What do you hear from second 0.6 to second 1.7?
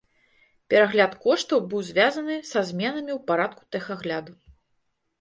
Перагляд коштаў